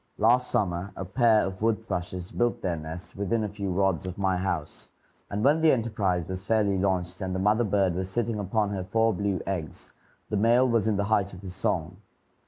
Last 0.17 0.49
summer 0.49 0.91
a 0.95 1.05
pair 1.05 1.45
of 1.45 1.61
wood 1.61 1.85
thrushes 1.87 2.31
built 2.31 2.63
their 2.63 2.75
nest 2.75 3.15
within 3.15 3.43
a 3.43 3.47
few 3.47 3.69
rods 3.69 4.07
of 4.07 4.17
my 4.17 4.35
house, 4.35 4.89
and 5.29 5.43
when 5.43 5.61
the 5.61 5.71
enterprise 5.71 6.27
was 6.27 6.43
fairly 6.43 6.75
launched 6.75 7.21
and 7.21 7.35
the 7.35 7.39
mother 7.39 7.63
bird 7.63 7.93
was 7.93 8.09
sitting 8.09 8.39
upon 8.39 8.71
her 8.71 8.83
four 8.83 9.13
blue 9.13 9.41
eggs, 9.45 9.93
the 10.31 10.37
male 10.37 10.67
was 10.67 10.87
in 10.87 10.97
the 10.97 11.03
height 11.03 11.33
of 11.35 11.41
his 11.41 11.53
song. 11.53 11.97